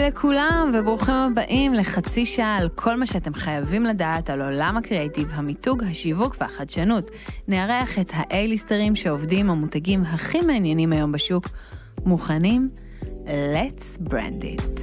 [0.00, 5.28] היי לכולם, וברוכים הבאים לחצי שעה על כל מה שאתם חייבים לדעת על עולם הקריאיטיב,
[5.32, 7.04] המיתוג, השיווק והחדשנות.
[7.48, 11.44] נארח את האייליסטרים שעובדים עם המותגים הכי מעניינים היום בשוק.
[12.06, 12.70] מוכנים?
[13.24, 14.80] Let's brand it.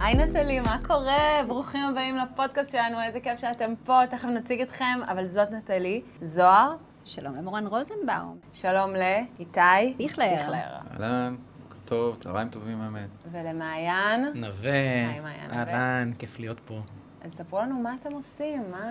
[0.00, 1.40] היי נטלי, מה קורה?
[1.48, 6.02] ברוכים הבאים לפודקאסט שלנו, איזה כיף שאתם פה, תכף נציג אתכם, אבל זאת נטלי.
[6.22, 6.74] זוהר.
[7.04, 8.38] שלום למורן רוזנבאום.
[8.52, 9.94] שלום לאיתי.
[9.96, 10.24] ביכלר.
[11.00, 11.47] אהלן, בוקר
[11.88, 13.08] טוב, צהריים טובים האמת.
[13.32, 14.24] ולמעיין.
[14.34, 15.50] נווה, היי, מעיין.
[15.50, 16.80] אהלן, כיף להיות פה.
[17.22, 18.84] אז ספרו לנו מה אתם עושים, מה...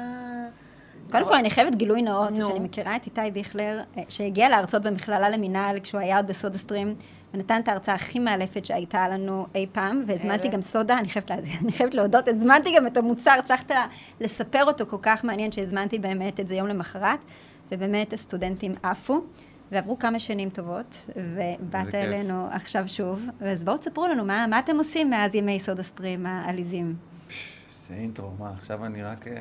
[1.11, 2.35] קודם כל, אני חייבת גילוי נאות.
[2.35, 6.95] שאני מכירה את איתי ביכלר, אה, שהגיע להרצות במכללה למינהל כשהוא היה עוד בסודה סטרים,
[7.33, 10.47] ונתן את ההרצאה הכי מאלפת שהייתה לנו אי פעם, והזמנתי?
[10.47, 11.31] גם סודה, אני חייבת,
[11.63, 13.71] אני חייבת להודות, הזמנתי גם את המוצר, הצלחת
[14.21, 17.19] לספר אותו כל כך מעניין, שהזמנתי באמת את זה יום למחרת,
[17.71, 19.21] ובאמת הסטודנטים עפו.
[19.71, 21.95] ועברו כמה שנים טובות, ובאת כיף.
[21.95, 26.25] אלינו עכשיו שוב, אז בואו תספרו לנו מה, מה אתם עושים מאז ימי סודה סטרים
[26.25, 26.95] העליזים.
[27.71, 29.33] זה אינטרו, מה, עכשיו אני רק, אה,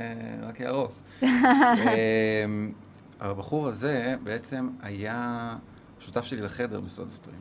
[0.42, 1.02] רק אהרוס.
[1.22, 2.72] אמ,
[3.20, 5.56] הבחור הזה בעצם היה
[6.00, 7.38] שותף שלי לחדר בסודה סטרים.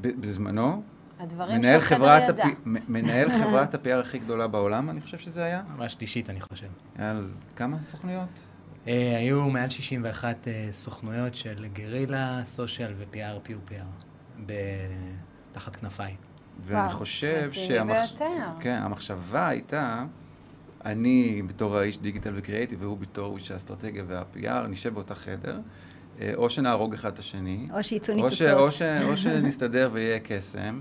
[0.00, 0.82] בזמנו,
[1.20, 2.22] הדברים מנהל חברת,
[2.66, 5.62] מ- מנהל חברת ה-PR הכי גדולה בעולם, אני חושב שזה היה.
[5.76, 6.66] ממש שלישית, אני חושב.
[6.98, 8.28] היה על כמה סוכנויות?
[8.88, 14.04] אה, היו מעל 61 אה, סוכנויות של גרילה, סושיאל ו-PR, פיור PR,
[14.46, 14.52] ב-
[15.52, 16.14] תחת כנפיי.
[16.64, 18.12] ואני וואו, חושב רציני שהמחש...
[18.12, 18.26] ביותר.
[18.60, 18.80] כן,
[19.32, 20.04] הייתה,
[20.84, 25.60] אני בתור האיש דיגיטל וקריאייטיב, והוא בתור איש האסטרטגיה וה-PR, נשב באותה חדר,
[26.20, 28.42] אה, או שנהרוג אחד את השני, או שיצאו או, ש...
[28.42, 28.60] ניצוצות.
[28.60, 28.82] או, ש...
[28.82, 30.80] או שנסתדר ויהיה קסם,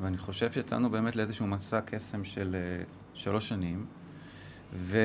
[0.00, 3.86] ואני חושב שיצאנו באמת לאיזשהו מסע קסם של אה, שלוש שנים.
[4.74, 4.98] ו...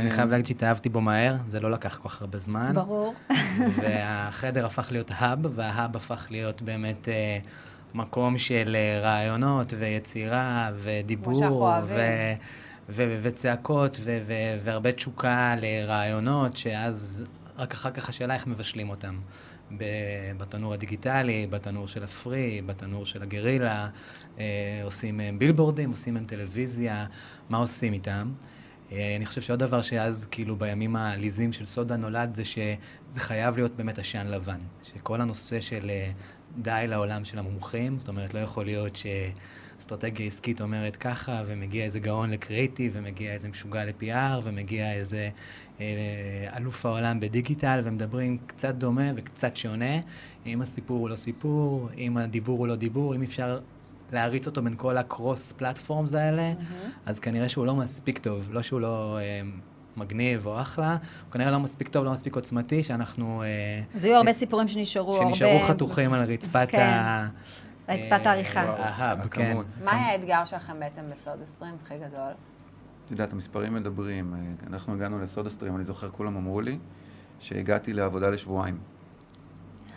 [0.00, 2.72] אני חייב להגיד שהתאהבתי בו מהר, זה לא לקח כל כך הרבה זמן.
[2.74, 3.14] ברור.
[3.82, 7.38] והחדר הפך להיות האב, וההאב הפך להיות באמת אה,
[7.94, 11.34] מקום של אה, רעיונות ויצירה ודיבור.
[11.34, 11.96] שאנחנו אוהבים.
[11.96, 12.34] ו-
[12.88, 17.24] ו- וצעקות ו- ו- והרבה תשוקה לרעיונות, שאז
[17.58, 19.18] רק אחר כך השאלה איך מבשלים אותם.
[19.76, 19.84] ב-
[20.38, 23.88] בתנור הדיגיטלי, בתנור של הפרי, בתנור של הגרילה,
[24.38, 24.44] אה,
[24.84, 27.06] עושים מהם בילבורדים, עושים מהם טלוויזיה,
[27.48, 28.32] מה עושים איתם?
[28.94, 33.56] אה, אני חושב שעוד דבר שאז, כאילו, בימים העליזים של סודה נולד, זה שזה חייב
[33.56, 34.58] להיות באמת עשן לבן.
[34.82, 36.10] שכל הנושא של אה,
[36.58, 42.00] די לעולם של המומחים, זאת אומרת, לא יכול להיות שאסטרטגיה עסקית אומרת ככה, ומגיע איזה
[42.00, 45.30] גאון לקריאיטיב, ומגיע איזה משוגע ל-PR, ומגיע איזה
[45.80, 45.86] אה,
[46.56, 50.00] אלוף העולם בדיגיטל, ומדברים קצת דומה וקצת שונה.
[50.46, 53.58] אם הסיפור הוא לא סיפור, אם הדיבור הוא לא דיבור, אם אפשר
[54.12, 56.52] להריץ אותו בין כל הקרוס פלטפורמס האלה,
[57.06, 58.48] אז כנראה שהוא לא מספיק טוב.
[58.52, 59.40] לא שהוא לא אה,
[59.96, 60.90] מגניב או אחלה,
[61.24, 63.42] הוא כנראה לא מספיק טוב, לא מספיק עוצמתי, שאנחנו...
[63.42, 65.28] אה, אז היו הרבה נס- סיפורים שנשארו, הרבה...
[65.28, 66.80] שנשארו חתוכים על רצפת כן.
[66.80, 67.28] ה...
[67.88, 68.60] רצפת אה, העריכה.
[68.60, 69.56] ההאב, כן.
[69.84, 72.32] מה היה האתגר שלכם בעצם בסודה סטרים הכי גדול?
[73.06, 74.34] את יודעת, המספרים מדברים.
[74.34, 76.78] אה, אנחנו הגענו לסודה סטרים, אני זוכר, כולם אמרו לי
[77.38, 78.78] שהגעתי לעבודה לשבועיים.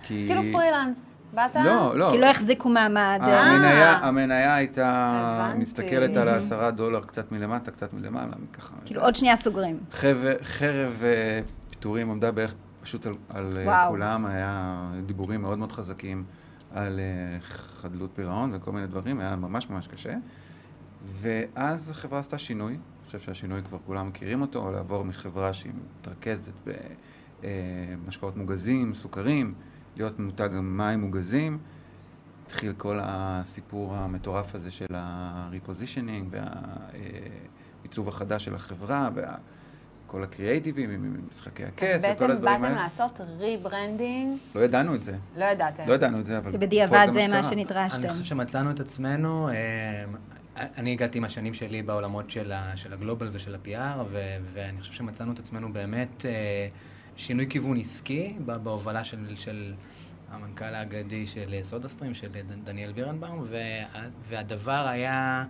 [0.04, 0.26] כי...
[0.28, 1.14] כאילו פרילנס.
[1.34, 1.56] באת?
[1.56, 2.10] לא, לא.
[2.12, 3.20] כי לא החזיקו מעמד.
[3.22, 3.42] אה.
[3.42, 5.54] המניה, המניה הייתה.
[5.58, 8.74] מסתכלת על העשרה דולר, קצת מלמטה, קצת מלמעלה, ככה.
[8.86, 9.80] כאילו, עוד שנייה סוגרים.
[9.92, 11.40] חרב, חרב אה,
[11.70, 13.88] פיטורים עמדה בערך פשוט על, על אה.
[13.90, 16.24] כולם, היה דיבורים מאוד מאוד חזקים
[16.74, 17.00] על
[17.82, 20.14] חדלות פירעון וכל מיני דברים, היה ממש ממש קשה.
[21.06, 26.54] ואז החברה עשתה שינוי, אני חושב שהשינוי כבר כולם מכירים אותו, לעבור מחברה שהיא מתרכזת
[27.44, 29.54] במשקאות מוגזים, סוכרים,
[29.98, 31.58] להיות מותג מים מוגזים.
[32.46, 36.36] התחיל כל הסיפור המטורף הזה של ה-repositioning
[37.84, 42.84] והעיצוב החדש של החברה וכל הקריאייטיבים עם משחקי אז הכס וכל בעצם הדברים באתם האלה.
[42.84, 45.84] לעשות rebranding, לא ידענו את זה, לא ידעתם.
[45.88, 46.58] לא ידענו את זה, אבל...
[46.58, 47.44] בדיעבד זה מה.
[47.44, 48.02] שנדרשתם.
[48.02, 49.54] אני חושב שמצאנו את עצמנו, אה,
[50.78, 52.52] אני הגעתי עם השנים שלי בעולמות של,
[52.92, 54.04] הגלובל ושל ה-PR,
[54.54, 56.68] ואני חושב שמצאנו את עצמנו באמת אה,
[57.18, 59.74] שינוי כיוון עסקי בהובלה של, של
[60.32, 65.46] המנכ"ל האגדי של סודה סטרים, של ד- דניאל בירנבאום, וה, והדבר היה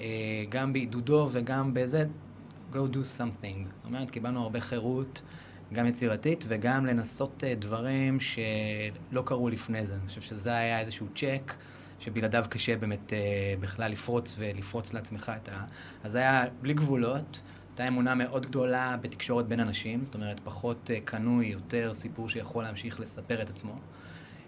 [0.00, 0.04] אה,
[0.48, 2.04] גם בעידודו וגם בזה,
[2.72, 3.58] go do something.
[3.76, 5.22] זאת אומרת, קיבלנו הרבה חירות.
[5.72, 9.94] גם יצירתית וגם לנסות אה, דברים שלא קרו לפני זה.
[9.94, 11.54] אני חושב שזה היה איזשהו צ'ק
[11.98, 13.18] שבלעדיו קשה באמת אה,
[13.60, 15.64] בכלל לפרוץ ולפרוץ לעצמך את ה...
[16.04, 17.40] אז זה היה בלי גבולות,
[17.76, 22.64] הייתה אמונה מאוד גדולה בתקשורת בין אנשים, זאת אומרת, פחות אה, קנוי, יותר סיפור שיכול
[22.64, 23.72] להמשיך לספר את עצמו.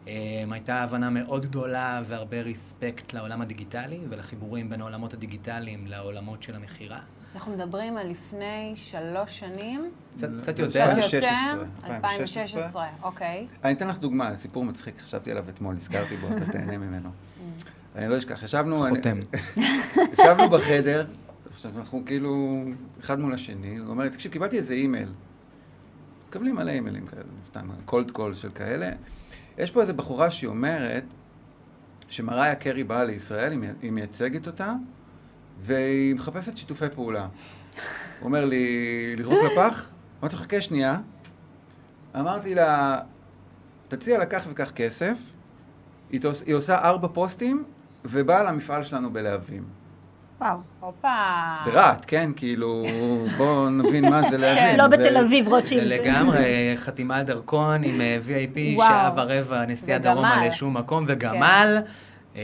[0.09, 6.55] אה, הייתה הבנה מאוד גדולה והרבה ריספקט לעולם הדיגיטלי ולחיבורים בין העולמות הדיגיטליים לעולמות של
[6.55, 7.01] המכירה.
[7.35, 10.85] אנחנו מדברים על לפני שלוש שנים, קצת, קצת זה יותר.
[10.85, 11.95] קצת 2016, יותר, 2016.
[11.95, 13.47] 2016, אוקיי.
[13.65, 17.11] אני אתן לך דוגמה, סיפור מצחיק, חשבתי עליו אתמול, נזכרתי בו, אתה תהנה ממנו.
[17.97, 18.89] אני לא אשכח, ישבנו...
[18.89, 19.21] חותם.
[20.13, 21.07] ישבנו בחדר,
[21.59, 22.65] עכשיו אנחנו כאילו
[23.01, 25.09] אחד מול השני, הוא אומר לי, תקשיב, קיבלתי איזה אימייל.
[26.29, 28.91] מקבלים מלא אימיילים כאלה, סתם cold call של כאלה.
[29.59, 31.05] יש פה איזה בחורה שהיא אומרת
[32.09, 34.75] שמריה קרי באה לישראל, היא מי- היא מייצגת אותה,
[35.63, 37.23] והיא מחפשת שיתופי פעולה.
[37.23, 37.29] הוא
[38.27, 38.67] אומר לי,
[39.17, 39.91] לזרוק לפח?
[40.21, 41.01] אמרתי לו, חכה שנייה.
[42.19, 43.01] אמרתי לה,
[43.89, 45.19] תציע לה כך וכך כסף,
[46.11, 47.65] היא, תוס, היא עושה ארבע פוסטים,
[48.05, 49.78] ובאה למפעל שלנו בלהבים.
[50.41, 50.59] וואו.
[50.81, 51.09] הופה.
[51.67, 52.31] ברהט, כן?
[52.37, 52.85] כאילו,
[53.37, 54.77] בואו נבין מה זה להבין.
[54.79, 55.87] לא זה- בתל אביב, זה רוטשילד.
[56.01, 56.45] לגמרי
[56.77, 58.59] חתימה על דרכון עם אה, VIP.
[58.79, 59.99] שעה ורבע נסיעה.
[59.99, 61.79] דרומה לשום מקום, וגמל,
[62.37, 62.43] אה,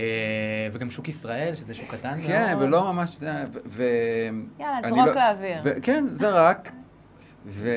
[0.73, 2.27] וגם שוק ישראל, שזה שוק קטן מאוד.
[2.27, 3.45] כן, ולא ממש, זה-.
[3.67, 3.83] ו-
[4.59, 5.63] יאללה, זרוק לא- לאוויר.
[5.83, 6.73] כן, זרק,
[7.47, 7.73] ולא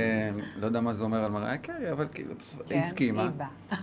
[0.66, 3.22] יודע מה זה אומר על מריה קרי, אבל כאילו, היא כן, הסכימה.
[3.22, 3.78] היא באה.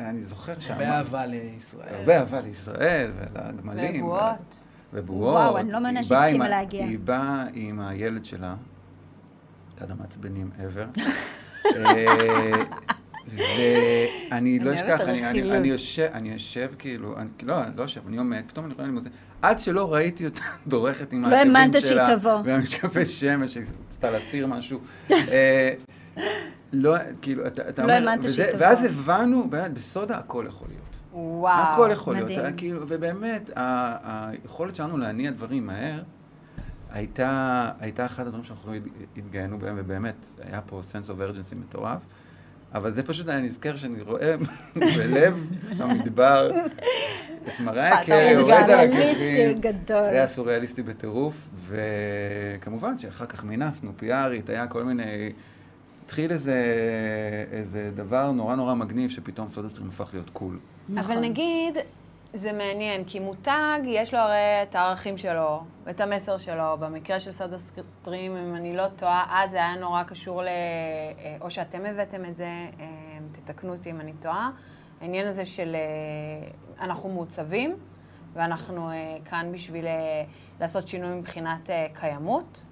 [0.00, 0.72] אני זוכר שם.
[0.72, 1.94] הרבה אהבה לישראל.
[1.94, 3.94] הרבה אהבה לישראל ולגמלים.
[3.94, 4.64] לבועות.
[4.92, 5.34] ובועות.
[5.34, 6.84] וואו, אני לא מאמינה היא שהסכימה להגיע.
[6.84, 8.54] היא באה עם הילד שלה,
[9.78, 11.00] אחד המעצבנים ever.
[11.76, 12.52] אה,
[14.30, 15.56] ואני לא אשכח, אני- אני.
[15.56, 18.86] אני יושב, אני יושב כאילו, אני- לא, אני לא יושב, אני עומד, פתאום אני רואה
[18.86, 19.08] לי מזה,
[19.42, 21.60] עד שלא ראיתי אותה דורכת עם לא העקבים שלה.
[21.62, 22.40] האמנת שהיא תבוא.
[22.44, 24.80] והמשקפי שמש, שהיא רצתה להסתיר משהו.
[25.10, 25.70] אה,
[26.72, 28.50] לא, כאילו, אתה אתה לא אומר, וזה-.
[28.58, 30.97] ואז הבנו, בסודה הכל יכול להיות.
[31.18, 31.72] וואו.
[31.72, 32.40] הכל יכול להיות, מדהים.
[32.40, 36.02] היה כאילו, ובאמת, היכולת שלנו להניע דברים מהר,
[36.92, 37.30] הייתה,
[37.80, 38.82] הייתה אחד הדברים שאנחנו הת-
[39.16, 41.98] התגאינו בהם, ובאמת, היה פה sense of urgency מטורף.
[42.74, 44.34] אבל זה פשוט, אני נזכר שאני רואה
[44.76, 45.50] בלב
[45.80, 46.50] המדבר
[47.48, 48.30] את מריה קרי.
[48.30, 48.88] יורד על.
[49.60, 49.74] גדול.
[49.86, 55.32] זה היה סוריאליסטי בטירוף, וכמובן שאחר כך מינפנו, פיארית, היה כל מיני...
[56.08, 56.64] התחיל איזה,
[57.52, 60.58] איזה דבר נורא נורא מגניב, שפתאום סודה סטרים הפך להיות קול.
[60.88, 61.16] אבל נכון.
[61.16, 61.76] נגיד,
[62.32, 66.76] זה מעניין, כי מותג, יש לו הרי את הערכים שלו, ואת המסר שלו.
[66.80, 70.46] במקרה של סודה סטרים, אם אני לא טועה, אז זה היה נורא קשור ל...
[70.46, 72.86] אה, או שאתם הבאתם את זה, אה,
[73.32, 74.50] תתקנו אותי אם אני טועה.
[75.00, 76.48] העניין הזה של אה,
[76.80, 77.76] אנחנו מעוצבים,
[78.32, 78.90] ואנחנו
[79.24, 79.84] כאן בשביל
[80.60, 82.62] לעשות שינוי מבחינת קיימות.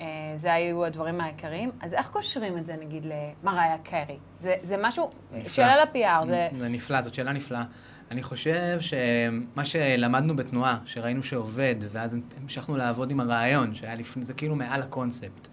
[0.00, 0.06] אה,
[0.36, 1.70] זה היו הדברים העיקריים.
[1.80, 3.06] אז איך קושרים את זה, נגיד,
[3.42, 4.18] למריה קרי?
[4.40, 5.48] זה, זה משהו, נפלא.
[5.48, 6.48] שאלה ל-PR, זה...
[6.58, 7.64] זה נפלא, זאת שאלה נפלאה.
[8.10, 14.34] אני חושב שמה שלמדנו בתנועה, שראינו שעובד, ואז המשכנו לעבוד עם הרעיון, שהיה לפני, זה
[14.34, 15.48] כאילו מעל הקונספט,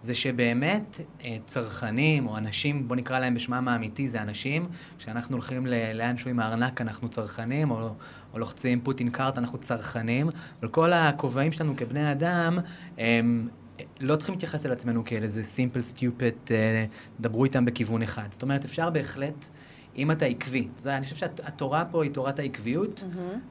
[0.00, 4.68] זה שבאמת אה, צרכנים או אנשים, בוא נקרא להם בשמם האמיתי, זה אנשים,
[4.98, 7.90] כשאנחנו הולכים לאנשהו עם הארנק אנחנו צרכנים, או,
[8.32, 10.28] או לוחצים פוטין קארט אנחנו צרכנים,
[10.60, 12.58] אבל כל הכובעים שלנו כבני אדם,
[12.98, 13.48] הם
[14.00, 16.50] לא צריכים להתייחס אל עצמנו כאל איזה סימפל סטיופט,
[17.20, 18.28] דברו איתם בכיוון אחד.
[18.32, 19.48] זאת אומרת, אפשר בהחלט,
[19.96, 20.68] אם אתה עקבי.
[20.78, 23.04] זה, אני חושב שהתורה פה היא תורת העקביות,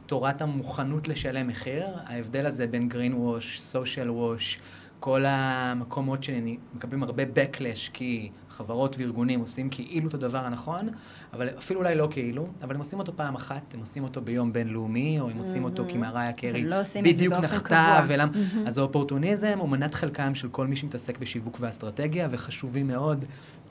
[0.05, 1.85] תורת המוכנות לשלם מחיר.
[2.05, 4.59] ההבדל הזה בין green wash, social wash,
[5.01, 10.89] כל המקומות שמקבלים הרבה backlash כי חברות וארגונים עושים כאילו את הדבר הנכון,
[11.33, 14.53] אבל אפילו אולי לא כאילו, אבל הם עושים אותו פעם אחת, הם עושים אותו ביום
[14.53, 16.65] בינלאומי, או הם עושים אותו כי מריה קרי
[17.03, 18.01] בדיוק נחתה.
[18.07, 18.31] ולמה...
[18.65, 23.25] אז האופורטוניזם הוא מנת חלקם של כל מי שמתעסק בשיווק ואסטרטגיה, וחשובים מאוד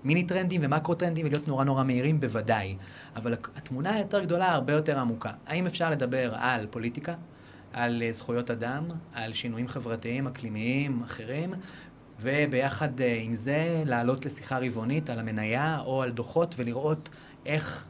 [0.05, 2.77] מיני טרנדים ומקרו טרנדים ולהיות נורא נורא מהירים בוודאי.
[3.17, 5.31] אבל התמונה היותר גדולה, הרבה יותר עמוקה.
[5.47, 7.15] האם אפשר לדבר על פוליטיקה,
[7.73, 11.55] על אה, זכויות אדם, על שינויים חברתיים, אקלימיים, אחרים,
[12.21, 17.09] וביחד אה, עם זה לעלות לשיחה רבעונית על המניה או על דוחות ולראות
[17.47, 17.87] איך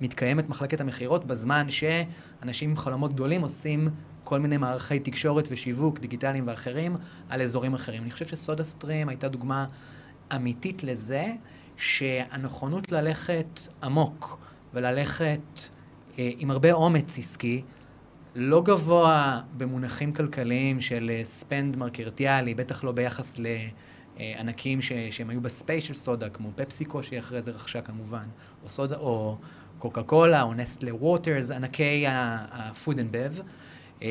[0.00, 3.88] מתקיימת מחלקת המכירות בזמן שאנשים עם חלומות גדולים עושים
[4.24, 6.96] כל מיני מערכי תקשורת ושיווק דיגיטליים ואחרים
[7.28, 8.02] על אזורים אחרים.
[8.02, 9.66] אני חושב שסודה סטרים הייתה דוגמה
[10.36, 11.26] אמיתית לזה
[11.76, 14.38] שהנכונות ללכת עמוק
[14.74, 15.40] וללכת
[16.18, 17.62] אה, עם הרבה אומץ עסקי,
[18.38, 23.36] לא גבוה במונחים כלכליים של אה, spend מרקטיאלי, בטח לא ביחס
[24.18, 28.24] לענקים ש, שהם היו ב space של סודה, כמו פפסיקו, שהיא אחרי זה רכשה כמובן,
[28.64, 29.36] או סודה, או
[29.78, 33.42] קוקה קולה, או נסטלה ווטרס, ענקי and bev.
[34.02, 34.08] אה,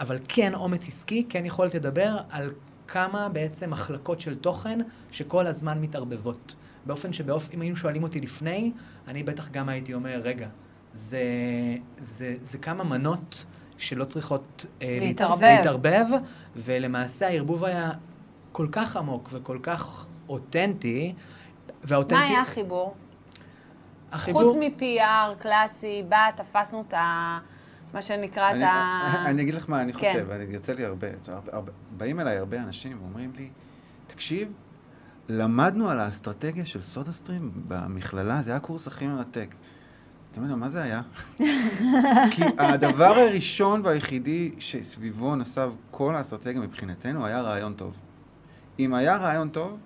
[0.00, 2.52] אבל כן אומץ עסקי, כן יכולת לדבר על
[2.88, 4.78] כמה בעצם מחלקות של תוכן
[5.10, 6.54] שכל הזמן מתערבבות.
[6.86, 8.72] באופן שבאופן, אם היינו שואלים אותי לפני,
[9.08, 10.48] אני בטח גם הייתי אומר, רגע,
[10.92, 11.20] זה,
[12.00, 13.44] זה, זה כמה מנות
[13.78, 15.42] שלא צריכות אה, להתערבב.
[15.42, 16.06] להתערבב,
[16.56, 17.90] ולמעשה הערבוב היה
[18.52, 21.14] כל כך עמוק וכל כך אותנטי,
[21.84, 22.14] והאותנטי...
[22.14, 22.94] מה היה החיבור?
[24.12, 24.42] החיבור...
[24.42, 27.38] חוץ מ-PR קלאסי, בא, תפסנו את ה...
[27.94, 29.24] מה שנקרא את אני, ה...
[29.26, 30.12] אני אגיד לך מה אני כן.
[30.12, 33.48] חושב, אני, יוצא לי הרבה, הרבה, הרבה, באים אליי הרבה אנשים ואומרים לי,
[34.06, 34.52] תקשיב,
[35.28, 39.54] למדנו על האסטרטגיה של סודה סטרים במכללה, זה היה הקורס הכי מרתק.
[40.36, 41.02] אתם יודעים, מה זה היה?
[42.30, 47.96] כי הדבר הראשון והיחידי שסביבו נסב כל האסטרטגיה מבחינתנו היה רעיון טוב.
[48.78, 49.78] אם היה רעיון טוב,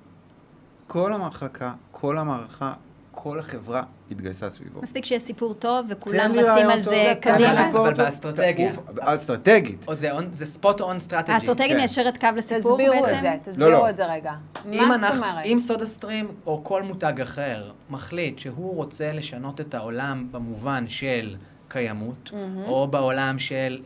[0.87, 2.73] כל המחלקה, כל המערכה,
[3.11, 4.83] כל החברה התגייסה סביבו.
[4.83, 7.71] מספיק שיש סיפור טוב וכולם רצים על זה קדימה.
[7.71, 7.95] אבל.
[7.95, 8.71] באסטרטגיה.
[9.01, 9.89] אסטרטגית.
[9.89, 10.11] או זה,
[10.47, 11.33] spot on strategy.
[11.33, 11.77] האסטרטגיה כן.
[11.77, 13.17] מיישרת קו לסיפור תסבירו בעצם?
[13.17, 13.91] את זה, לא, תסבירו לא.
[13.91, 14.33] את זה רגע.
[14.65, 15.47] מה זאת אומרת?
[15.47, 21.37] אם סודה סטרים או כל מותג אחר מחליט שהוא רוצה לשנות את העולם במובן של
[21.71, 22.33] קיימות,
[22.67, 23.83] או בעולם של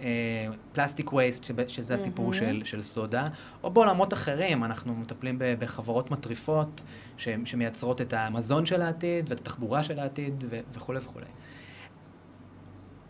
[0.72, 3.28] plastic waste, שזה הסיפור של, של סודה,
[3.62, 6.82] או בעולמות אחרים, אנחנו מטפלים בחברות מטריפות
[7.16, 11.26] ש, שמייצרות את המזון של העתיד ואת התחבורה של העתיד ו- וכולי וכולי.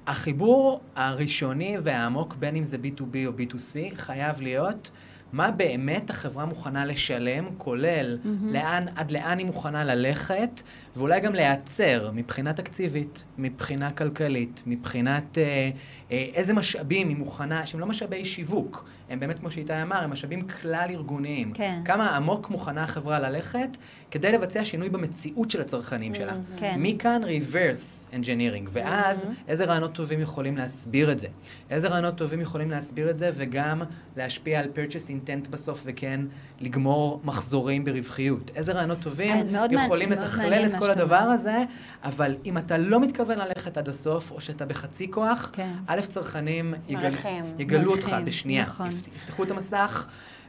[0.06, 4.90] החיבור הראשוני והעמוק, בין אם זה B2B או B2C, חייב להיות
[5.32, 10.62] מה באמת החברה מוכנה לשלם, כולל לאן, עד לאן היא מוכנה ללכת,
[10.96, 15.70] ואולי גם להיעצר מבחינה תקציבית, מבחינה כלכלית, מבחינת אה,
[16.12, 20.10] אה, איזה משאבים היא מוכנה, שהם לא משאבי שיווק, הם באמת, כמו שאיתי אמר, הם
[20.10, 21.52] משאבים כלל ארגוניים.
[21.52, 21.80] כן.
[21.84, 23.68] כמה עמוק מוכנה החברה ללכת
[24.10, 26.32] כדי לבצע שינוי במציאות של הצרכנים שלה.
[26.56, 26.74] כן.
[26.78, 31.26] מכאן reverse engineering, ואז איזה רעיונות טובים יכולים להסביר את זה?
[31.70, 33.82] איזה רעיונות טובים יכולים להסביר את זה וגם
[34.16, 36.20] להשפיע על purchase intent בסוף וכן
[36.60, 38.50] לגמור מחזורים ברווחיות?
[38.56, 41.16] איזה רעיונות טובים מעניין- יכולים לתכלל מעניין את כל הדבר.
[41.16, 41.64] הזה,
[42.04, 45.72] אבל אם אתה לא מתכוון ללכת עד הסוף, או שאתה בחצי כוח, כן.
[45.86, 47.10] א', צרכנים יגל.
[47.58, 48.64] יגלו אותך מריחים, בשנייה.
[49.00, 50.06] יפ- יפתחו את המסך,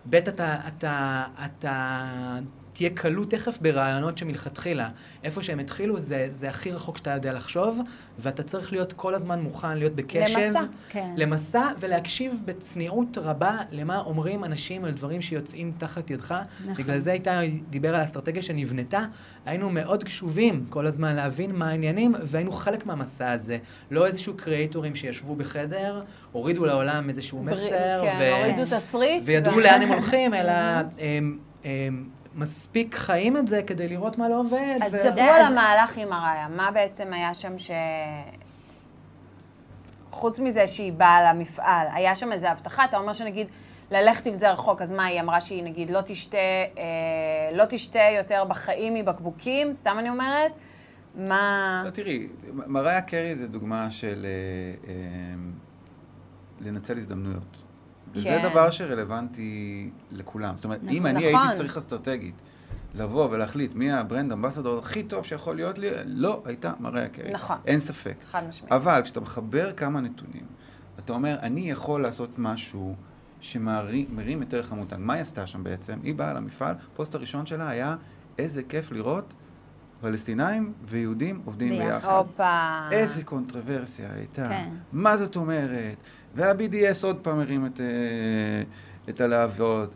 [0.09, 2.05] ב', אתה, אתה, אתה
[2.75, 4.89] תהיה כלוא תכף ברעיונות שמלכתחילה,
[5.23, 7.79] איפה שהם התחילו, זה, זה הכי רחוק שאתה יודע לחשוב,
[8.19, 10.37] ואתה צריך להיות כל הזמן מוכן להיות בקשב.
[10.37, 10.61] למסע.
[10.89, 11.09] כן.
[11.17, 16.35] למסע, ולהקשיב בצניעות רבה למה אומרים אנשים על דברים שיוצאים תחת ידך.
[16.61, 16.83] נכון.
[16.83, 17.39] בגלל זה איתה
[17.69, 19.01] דיבר על האסטרטגיה שנבנתה.
[19.45, 23.57] היינו מאוד קשובים כל הזמן להבין מה העניינים, והיינו חלק מהמסע הזה.
[23.91, 29.23] לא איזשהו קריאייטורים שישבו בחדר, הורידו לעולם איזשהו בר- מסר, כן, הורידו תסריט.
[29.25, 30.51] וידעו ו- לאן הם הולכים, אלא
[30.99, 34.77] הם, הם מספיק חיים את זה כדי לראות מה לא עובד.
[34.81, 37.71] אז ספרו על המהלך עם אריה, מה בעצם היה שם ש...
[40.11, 43.47] חוץ מזה שהיא באה למפעל, היה שם איזו הבטחה, אתה אומר שנגיד
[43.91, 46.37] ללכת עם זה רחוק, אז מה, היא אמרה שהיא נגיד לא תשתה,
[46.77, 50.51] אה, לא תשתה יותר בחיים מבקבוקים, סתם אני אומרת,
[51.15, 51.83] מה...
[51.85, 54.95] לא, תראי, מריה קרי זה דוגמה של אה, אה,
[56.59, 57.63] לנצל הזדמנויות.
[58.13, 58.49] וזה כן.
[58.49, 60.55] דבר שרלוונטי לכולם.
[60.55, 61.05] זאת אומרת, אם נכון.
[61.05, 61.41] אני נכון.
[61.41, 62.35] הייתי צריך אסטרטגית
[62.95, 67.29] לבוא ולהחליט מי ה brand ambassador הכי טוב שיכול להיות לי, לא הייתה מריה קרי.
[67.29, 67.57] נכון.
[67.65, 68.15] אין ספק.
[68.31, 68.71] חד משמעית.
[68.73, 70.45] אבל כשאתה מחבר כמה נתונים,
[70.99, 72.95] אתה אומר, אני יכול לעשות משהו
[73.41, 74.95] שמרים את ערך המותג.
[74.99, 75.99] מה היא עשתה שם בעצם?
[76.03, 77.95] היא באה למפעל, הפוסט הראשון שלה היה,
[78.37, 79.33] איזה כיף לראות
[80.01, 81.85] פלסטינאים ויהודים עובדים ביחד.
[81.85, 82.17] ביחד.
[82.17, 82.79] הופה.
[82.91, 84.49] איזה קונטרוורסיה הייתה.
[84.49, 84.69] כן.
[84.93, 85.95] מה זאת אומרת?
[86.35, 87.85] וה-BDS עוד פעם הרים את, אה,
[89.09, 89.95] את הלהבות.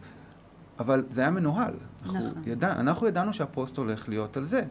[0.80, 1.74] אבל זה היה מנוהל.
[2.04, 2.44] אנחנו, נכון.
[2.46, 4.62] ידע, אנחנו ידענו שהפוסט הולך להיות על זה.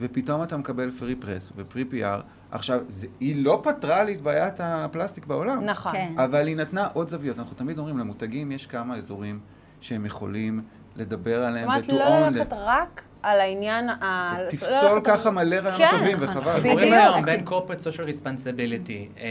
[0.00, 2.22] ופתאום אתה מקבל פרי פרס ופרי PR.
[2.50, 5.64] עכשיו, זה, היא לא פתרה לי את בעיית הפלסטיק בעולם.
[5.64, 5.92] נכון.
[5.92, 6.12] כן.
[6.16, 7.38] אבל היא נתנה עוד זוויות.
[7.38, 9.40] אנחנו תמיד אומרים, למותגים יש כמה אזורים
[9.80, 10.62] שהם יכולים
[10.96, 14.36] לדבר זאת עליהם אומרת, ו-to לא ללכת רק על העניין ה...
[14.44, 16.16] לא תפסול ללכת- ככה מלא רעיונות כן, טובים.
[16.20, 16.40] וחבל.
[16.50, 16.62] בדיוק.
[16.64, 19.24] דיבורים היום בין corporate social responsibility, אה,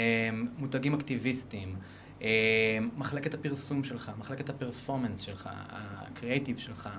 [0.57, 1.75] מותגים אקטיביסטיים,
[2.21, 2.27] אה,
[2.97, 6.89] מחלקת הפרסום שלך, מחלקת הפרפורמנס שלך, הקריאייטיב שלך,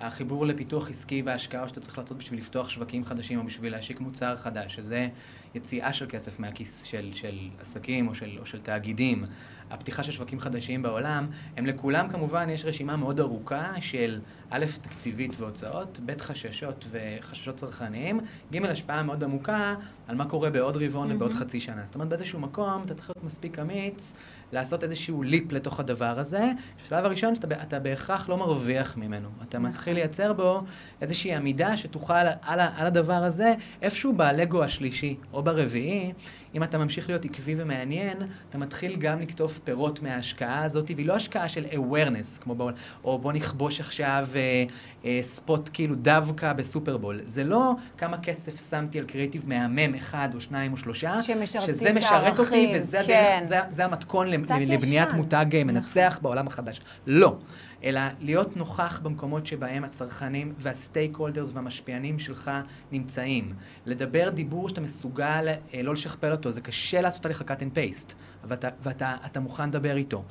[0.00, 4.36] החיבור לפיתוח עסקי וההשקעה שאתה צריך לעשות בשביל לפתוח שווקים חדשים או בשביל להשיק מוצר
[4.36, 5.08] חדש, שזה
[5.54, 9.24] יציאה של כסף מהכיס של, של עסקים או של, או של תאגידים.
[9.70, 14.20] הפתיחה של שווקים חדשים בעולם, הם לכולם כמובן, יש רשימה מאוד ארוכה של
[14.50, 18.20] א', תקציבית והוצאות, ב', חששות וחששות צרכניים,
[18.52, 19.74] ג', השפעה מאוד עמוקה
[20.08, 21.82] על מה קורה בעוד רבעון ובעוד חצי שנה.
[21.86, 24.14] זאת אומרת, באיזשהו מקום אתה צריך להיות מספיק אמיץ
[24.52, 26.50] לעשות איזשהו ליפ לתוך הדבר הזה.
[26.86, 29.28] השלב הראשון, שאתה אתה בהכרח לא מרוויח ממנו.
[29.48, 30.62] אתה מתחיל לייצר בו
[31.00, 36.12] איזושהי עמידה שתוכל על, ה- על הדבר הזה, איפשהו בלגו השלישי או ברביעי,
[36.54, 38.16] אם אתה ממשיך להיות עקבי ומעניין,
[38.50, 43.18] אתה מתחיל גם לקטוף פירות מההשקעה הזאת, והיא לא השקעה של awareness, כמו בעולם, או
[43.18, 44.64] בוא נכבוש עכשיו אה,
[45.04, 47.20] אה, ספוט כאילו דווקא בסופרבול.
[47.24, 52.38] זה לא כמה כסף שמתי על קריאיטיב מהמם אחד או שניים או שלושה, שזה משרת
[52.38, 53.34] אותי, וזה כן.
[53.36, 55.16] הדרך, זה, זה המתכון לבניית ישן.
[55.16, 55.74] מותג אה, נכון.
[55.74, 56.80] מנצח בעולם החדש.
[57.06, 57.36] לא.
[57.84, 62.50] אלא להיות נוכח במקומות שבהם הצרכנים והסטייק הולדרס והמשפיענים שלך
[62.92, 63.54] נמצאים.
[63.86, 68.14] לדבר דיבור שאתה מסוגל אה, לא לשכפל אותו, זה קשה לעשות תהליך ה-cut and paste,
[68.44, 70.22] ואתה, ואתה אתה מוכן לדבר איתו.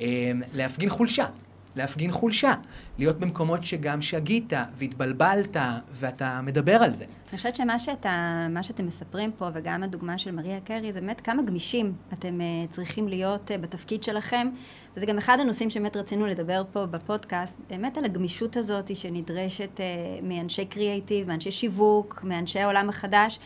[0.00, 1.26] אה, להפגין חולשה.
[1.76, 2.54] להפגין חולשה,
[2.98, 5.56] להיות במקומות שגם שגית והתבלבלת
[5.92, 7.04] ואתה מדבר על זה.
[7.04, 11.42] אני חושבת שמה שאתה, שאתם מספרים פה, וגם הדוגמה של מריה קרי, זה באמת כמה
[11.42, 14.48] גמישים אתם uh, צריכים להיות uh, בתפקיד שלכם.
[14.96, 19.80] וזה גם אחד הנושאים שבאמת רצינו לדבר פה בפודקאסט, באמת על הגמישות הזאת שנדרשת uh,
[20.24, 23.38] מאנשי קריאייטיב, מאנשי שיווק, מאנשי העולם החדש.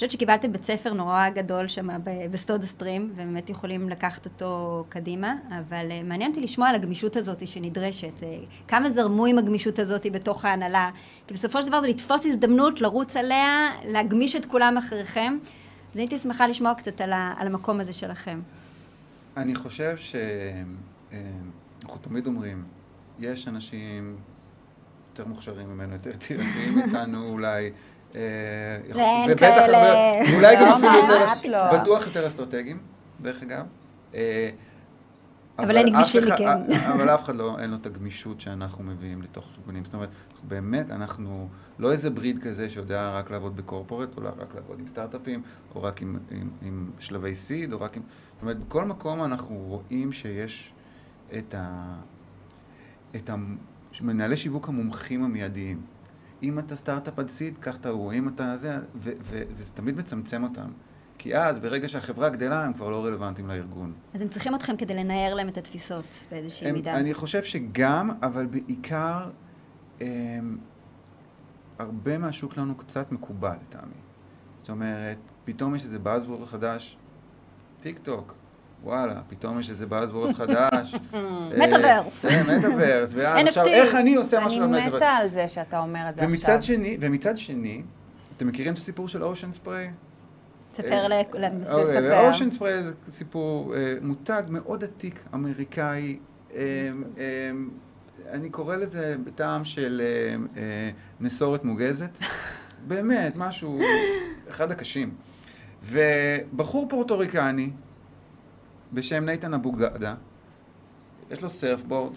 [0.00, 1.88] חושבת שקיבלתם בית ספר נורא גדול שם
[2.30, 7.46] בסטודה סטרים, ובאמת יכולים לקחת אותו קדימה, אבל uh, מעניין אותי לשמוע על הגמישות הזאת
[7.46, 8.20] שנדרשת.
[8.20, 8.24] Uh,
[8.68, 10.90] כמה זרמו עם הגמישות הזאת בתוך ההנהלה?
[11.26, 15.38] כי בסופו של דבר זה לתפוס הזדמנות, לרוץ עליה, להגמיש את כולם אחריכם.
[15.92, 18.40] אז הייתי שמחה לשמוע קצת על, ה, על המקום הזה שלכם.
[19.36, 22.64] אני חושב שאנחנו תמיד אומרים,
[23.18, 24.16] יש אנשים
[25.10, 27.70] יותר מוכשרים ממנו, יותר יצירתיים איתנו אולי.
[28.14, 28.20] אה,
[28.94, 30.12] ואין כאלה.
[30.36, 31.78] אולי גם לא, אפילו יותר, לא.
[31.80, 32.78] בטוח יותר אסטרטגיים,
[33.20, 33.66] דרך אגב.
[34.14, 34.50] אה,
[35.58, 36.58] אבל אין גמישים מכם.
[36.92, 39.84] אבל אף אחד לא, אין לו את הגמישות שאנחנו מביאים לתוך ארגונים.
[39.84, 40.08] זאת אומרת,
[40.48, 41.48] באמת, אנחנו
[41.78, 45.42] לא איזה בריד כזה שיודע רק לעבוד בקורפורט, או רק לעבוד עם סטארט-אפים,
[45.74, 48.02] או רק עם, עם, עם שלבי סיד, או רק עם...
[48.32, 50.72] זאת אומרת, בכל מקום אנחנו רואים שיש
[51.38, 51.94] את ה...
[53.16, 53.30] את
[54.00, 55.82] המנהלי שיווק המומחים המיידיים.
[56.42, 59.96] אם אתה סטארט-אפ עד סיד, קח את ההוא, אם אתה זה, ו- ו- וזה תמיד
[59.96, 60.70] מצמצם אותם.
[61.18, 63.92] כי אז, ברגע שהחברה גדלה, הם כבר לא רלוונטיים לארגון.
[64.14, 66.96] אז הם צריכים אתכם כדי לנער להם את התפיסות באיזושהי הם, מידה.
[66.96, 69.30] אני חושב שגם, אבל בעיקר,
[70.00, 70.58] הם,
[71.78, 73.92] הרבה מהשוק שלנו קצת מקובל לטעמי.
[74.58, 76.96] זאת אומרת, פתאום יש איזה buzzword חדש,
[77.80, 78.34] טיק טוק,
[78.84, 80.94] וואלה, פתאום יש איזה buzzword חדש.
[81.58, 82.26] מטאוורס.
[82.26, 83.14] כן, מטאוורס,
[83.46, 83.66] עכשיו.
[83.66, 84.94] איך אני עושה אני משהו למטאוורס?
[84.96, 86.28] מתה על זה שאתה אומר את זה עכשיו.
[86.28, 87.82] ומצד שני, ומצד שני,
[88.36, 89.90] אתם מכירים את הסיפור של אושן ספריי?
[90.72, 91.12] תספר ל...
[91.34, 92.26] ל- תספר.
[92.28, 96.18] אושן ספריי זה סיפור, אה, מותג מאוד עתיק, אמריקאי.
[96.54, 97.50] אה, אה,
[98.32, 100.02] אני קורא לזה בטעם של
[101.20, 102.18] נסורת מוגזת.
[102.88, 103.80] באמת, משהו,
[104.50, 105.14] אחד הקשים.
[105.84, 107.70] ובחור פורטוריקני
[108.92, 110.14] בשם נייתן אפודקה,
[111.30, 112.12] יש לו surfboard,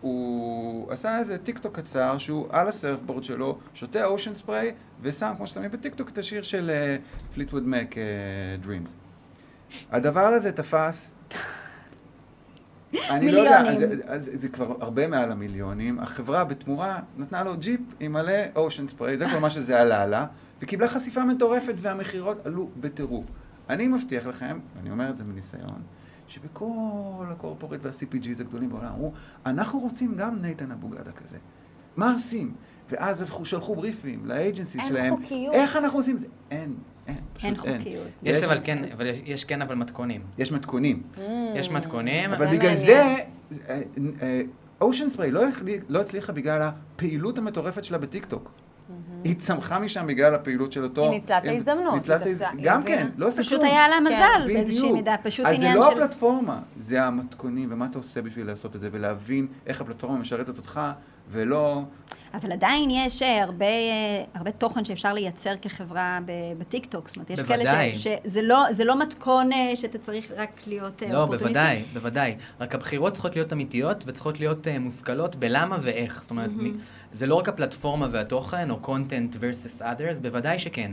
[0.00, 5.46] הוא עשה איזה טיקטוק קצר שהוא על ה surfboard שלו, שותה אושן ספריי ושם, כמו
[5.46, 6.70] ששמים בטיקטוק, את השיר של
[7.34, 7.94] פליטווד מק,
[8.64, 8.90] Dreams.
[9.90, 11.12] הדבר הזה תפס...
[13.10, 14.00] אני לא יודע, אז, מיליונים.
[14.06, 15.98] אז זה כבר הרבה מעל המיליונים.
[15.98, 20.26] החברה בתמורה נתנה לו ג'יפ עם מלא אושן ספריי, זה כל מה שזה עלה לה,
[20.60, 23.24] וקיבלה חשיפה מטורפת והמכירות עלו בטירוף.
[23.70, 25.82] אני מבטיח לכם, ואני אומר את זה מניסיון,
[26.36, 26.68] שבכל
[27.30, 29.12] הקורפורט וה-CPGs הגדולים בעולם אמרו,
[29.46, 31.36] אנחנו רוצים גם נייתן אבוגדה כזה.
[31.96, 32.54] מה עושים?
[32.90, 35.16] ואז הלכו- שלחו בריפים לאג'נסי אין שלהם.
[35.16, 35.54] חוקיות.
[35.54, 36.26] איך אנחנו עושים את זה?
[36.50, 36.74] אין,
[37.06, 37.78] אין, פשוט אין אין.
[37.78, 38.06] חוקיות.
[38.22, 40.22] יש אבל כן, אבל יש- יש כן אבל מתכונים.
[40.38, 41.02] יש מתכונים.
[41.54, 42.74] יש מתכונים, אבל בגלל.
[42.74, 43.14] זה,
[44.80, 48.50] אושן ספרי לא, החלי- לא הצליחה בגלל הפעילות המטורפת שלה בטיקטוק.
[49.24, 51.02] היא צמחה משם בגלל הפעילות של אותו...
[51.02, 53.08] היא ניצלה את ההזדמנות, ניצלה את היא ההז- תפסה- גם היא כן.
[53.16, 53.72] לא עושה פשוט כלום.
[53.72, 54.14] היה לה מזל
[54.48, 54.92] כן, באיזושהי.
[54.92, 55.92] מידה, פשוט אז עניין זה לא של...
[56.02, 60.80] הפלטפורמה, זה המתכונים ומה אתה עושה בשביל לעשות את זה, ולהבין איך הפלטפורמה משרתת אותך,
[61.32, 61.80] ולא...
[62.34, 66.18] אבל עדיין יש אה, הרבה, אה, הרבה תוכן שאפשר לייצר כחברה
[66.58, 67.06] בטיקטוק.
[67.08, 67.64] זאת אומרת, יש בוודאי.
[67.64, 71.44] כאלה ש- שזה לא, זה לא מתכון אה, שאתה צריך רק להיות לא, אופורטוניסטי.
[71.44, 72.36] בוודאי, בוודאי.
[72.60, 76.22] רק הבחירות צריכות להיות אמיתיות וצריכות להיות uh, מושכלות בלמה ואיך.
[76.22, 76.72] זאת אומרת, מ-
[77.12, 80.92] זה לא רק הפלטפורמה והתוכן, או content versus others, בוודאי שכן.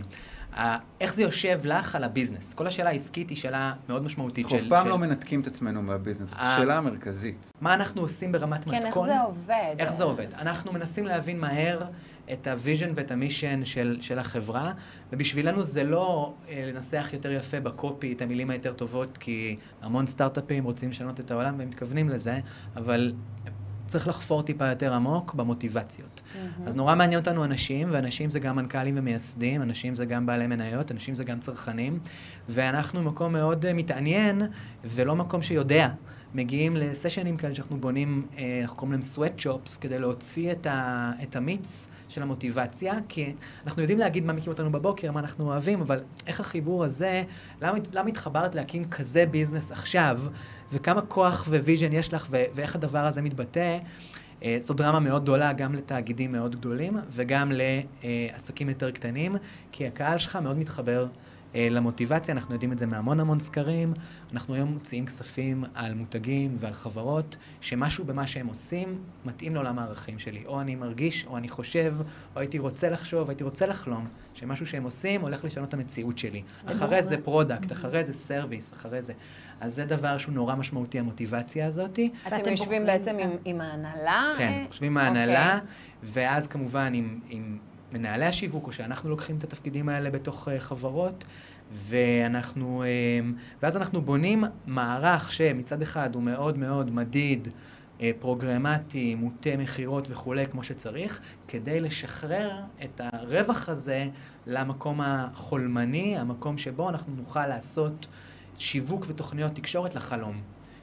[1.02, 2.54] איך זה יושב לך על ה business?
[2.54, 4.66] כל השאלה העסקית היא שאלה מאוד משמעותית אנחנו של...
[4.66, 6.56] אף פעם של לא מנתקים את עצמנו מה business, זאת אה.
[6.58, 7.52] שאלה המרכזית.
[7.62, 9.10] מה אנחנו עושים ברמת כן, מתכון?
[9.10, 9.76] איך זה עובד?
[9.80, 10.28] איך זה עובד?
[10.34, 11.84] אנחנו מנסים להבין מהר
[12.34, 14.74] את ה vision ואת ה mission של, של החברה,
[15.12, 20.08] ובשבילנו זה לא אה, לנסח יותר יפה ב copy את המילים היותר טובות, כי המון
[20.08, 22.40] סטארט-אפים רוצים לשנות את העולם והם מתכוונים לזה,
[22.76, 23.14] אבל
[23.90, 26.22] צריך לחפור טיפה יותר עמוק במוטיבציות.
[26.66, 30.92] אז נורא מעניין אותנו אנשים, ואנשים זה גם מנכ"לים ומייסדים, אנשים זה גם בעלי מניות,
[30.92, 32.00] אנשים זה גם צרכנים,
[32.50, 34.42] ואנחנו מקום מאוד אה, מתעניין,
[34.86, 35.90] ולא מקום שיודע.
[36.34, 41.36] מגיעים לסשנים כאלה שאנחנו בונים, אה, אנחנו קוראים להם sweatshops, כדי להוציא את, ה, את
[41.36, 43.34] המיץ של המוטיבציה, כי
[43.66, 47.24] אנחנו יודעים להגיד מה מקים אותנו בבוקר, מה אנחנו אוהבים, אבל איך החיבור הזה,
[47.62, 50.20] למה, למה התחברת להקים כזה ביזנס עכשיו,
[50.72, 53.78] וכמה כוח vision יש לך, ו, ואיך הדבר הזה מתבטא.
[54.44, 57.52] אה, זו דרמה מאוד גדולה גם לתאגידים מאוד גדולים וגם
[58.04, 59.36] לעסקים יותר קטנים,
[59.72, 61.08] כי הקהל שלך מאוד מתחבר
[61.56, 63.94] למוטיבציה, אנחנו יודעים את זה מהמון המון סקרים.
[64.34, 70.20] אנחנו היום מוציאים כספים על מותגים ועל חברות, שמשהו במה שהם עושים מתאים לעולם הערכים
[70.20, 70.44] שלי.
[70.46, 71.96] או אני מרגיש, או אני חושב,
[72.36, 76.42] או הייתי רוצה לחשוב, הייתי רוצה לחלום, שמשהו שהם עושים הולך לשנות את המציאות שלי.
[76.66, 79.14] אחרי זה product, אחרי זה service, אחרי זה.
[79.60, 82.00] אז זה דבר שהוא נורא משמעותי, המוטיבציה הזאת.
[82.28, 83.18] אתם יושבים בעצם.
[83.46, 84.34] עם, ההנהלה?
[84.38, 84.66] כן, אה?
[84.68, 85.68] יושבים עם ההנהלה, אוקיי.
[86.04, 86.94] ואז כמובן
[87.30, 87.58] עם
[87.94, 91.24] מנהלי השיווק, או שאנחנו לוקחים את התפקידים האלה בתוך uh, חברות,
[91.72, 99.58] ואנחנו, uh, ואז אנחנו בונים מערך שמצד אחד הוא מאוד מאוד מדיד, uh, פרוגרמטי, מוטה
[99.58, 102.52] מכירות וכולי, כמו שצריך, כדי לשחרר
[102.84, 104.08] את הרווח הזה
[104.48, 108.08] למקום החולמני, המקום שבו אנחנו נוכל לעשות
[108.58, 110.42] שיווק ותוכניות תקשורת לחלום.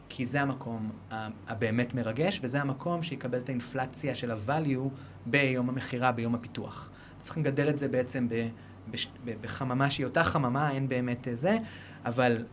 [0.08, 4.88] כי זה המקום ה- הבאמת מרגש, וזה המקום שיקבל את האינפלציה של ה-value
[5.26, 6.90] ביום המכירה, ביום הפיתוח.
[7.18, 8.48] אז צריכים לגדל את זה בעצם ב-
[8.90, 11.56] בש- ב- בחממה שהיא אותה חממה, אין באמת אה, זה,
[12.04, 12.44] אבל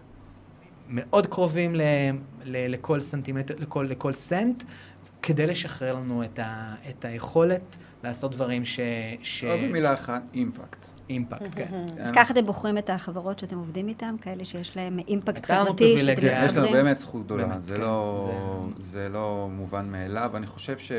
[0.90, 1.82] מאוד קרובים ל-
[2.44, 4.64] ל- לכל סנטימטר, לכל, לכל סנט,
[5.22, 8.80] כדי לשחרר לנו את, ה- את היכולת לעשות דברים ש...
[9.22, 9.44] ש...
[9.44, 10.83] או במילה אחת, אימפקט.
[11.10, 11.86] אימפקט, כן.
[12.02, 15.98] אז ככה אתם בוחרים את החברות שאתם עובדים איתן, כאלה שיש להם אימפקט לנו חברתי,
[15.98, 16.46] שאתם פריבילגיה.
[16.46, 16.74] יש לנו מתחברים?
[16.74, 20.92] באמת זכות גדולה, זה כן, לא- זה לא מובן מאליו, אני חושב ש...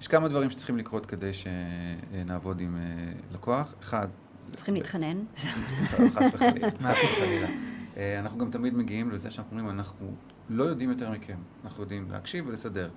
[0.00, 3.74] יש כמה דברים שצריכים לקרות כדי שנעבוד עם אה, לקוח.
[3.80, 4.08] אחד,
[4.54, 5.16] צריכים להתחנן.
[6.12, 7.48] חס וחלילה.
[7.96, 10.14] אה, אנחנו גם תמיד מגיעים לזה שאנחנו אומרים, אנחנו
[10.48, 11.36] לא יודעים יותר מכם.
[11.64, 12.90] אנחנו יודעים להקשיב ולסדר,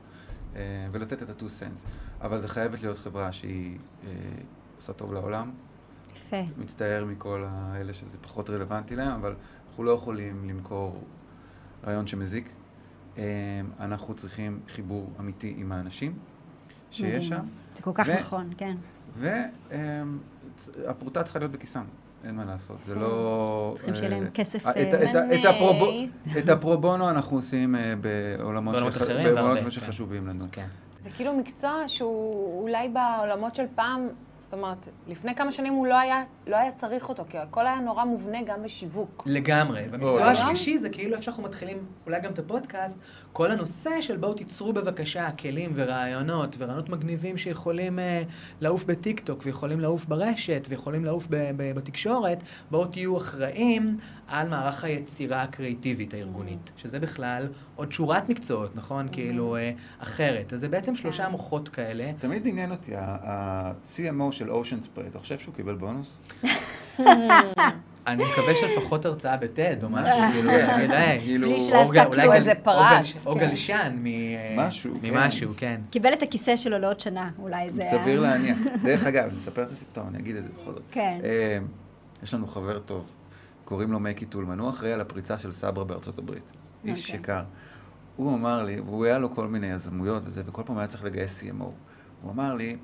[0.55, 1.85] אה, ולתת את ה-two cents.
[2.21, 3.77] אבל זה חייבת להיות חברה שהיא
[4.77, 5.51] עושה טוב לעולם.
[6.15, 6.37] יפה.
[6.57, 9.33] מצטער מכל האלה שזה פחות רלוונטי להם, אבל
[9.69, 11.03] אנחנו לא יכולים למכור
[11.87, 12.49] רעיון שמזיק.
[13.17, 13.23] אה,
[13.79, 16.13] אנחנו צריכים חיבור אמיתי עם האנשים
[16.91, 17.27] שיש.
[17.27, 17.45] שם.
[17.75, 18.75] זה כל כך ו- נכון, כן.
[20.79, 21.83] והפרוטה צריכה להיות בכיסם,
[22.23, 23.73] אין מה לעשות, זה לא...
[23.75, 25.39] צריכים שיהיה להם אה, כסף, אה, את- אה,
[26.39, 28.75] את הפרו-בונו אנחנו עושים אה, בעולמות
[29.69, 30.45] שחשובים לנו.
[30.51, 30.67] כן.
[31.03, 34.07] זה כאילו מקצוע שהוא אולי בעולמות של פעם,
[34.53, 37.79] זאת אומרת, לפני כמה שנים הוא לא היה, לא היה צריך אותו, כי הכל היה
[37.79, 39.23] נורא מובנה גם בשיווק.
[39.25, 39.81] לגמרי.
[39.91, 42.99] והמקצוע או, השלישי זה כאילו איפה שאנחנו מתחילים, אולי גם את הפודקאסט,
[43.31, 48.01] כל הנושא של בואו תיצרו בבקשה כלים ורעיונות ורעיונות מגניבים שיכולים uh,
[48.61, 54.83] לעוף בטיקטוק ויכולים לעוף ברשת ויכולים לעוף ב- ב- בתקשורת, בואו תהיו אחראים על מערך
[54.83, 59.07] היצירה הקריאיטיבית הארגונית, שזה בכלל עוד שורת מקצועות, נכון?
[59.11, 60.53] כאילו uh, אחרת.
[60.53, 62.11] אז זה בעצם שלושה מוחות כאלה.
[62.19, 66.21] תמיד עניין אותי, ה-CMO של אושן ספרי, אתה חושב שהוא קיבל בונוס?
[68.07, 71.19] אני מקווה שלפחות הרצאה בטד או משהו, כאילו, אני יודע.
[71.19, 72.15] כאילו, בלי כלום.
[72.15, 73.39] גל- איזה פרס, או כן.
[73.39, 73.95] גלשן כן.
[75.01, 75.81] ממשהו, כן.
[75.89, 77.83] קיבל את הכיסא שלו לעוד שנה, אולי זה...
[77.91, 78.57] סביר להניח.
[78.83, 80.81] דרך אגב, אני אספר את הסיפור, אני אגיד את זה בכל זאת.
[80.91, 81.19] כן.
[81.23, 81.57] אה,
[82.23, 83.05] יש לנו חבר טוב,
[83.65, 86.43] קוראים לו מקי טולמן, הוא אחראי על הפריצה של סברה בארצות הברית.
[86.85, 87.15] איש אוקיי.
[87.19, 87.43] יקר.
[88.15, 91.43] הוא אמר לי, והוא היה לו כל מיני יזמויות וזה, וכל פעם היה צריך לגייס
[91.43, 91.63] CMO.
[92.21, 92.75] הוא אמר לי,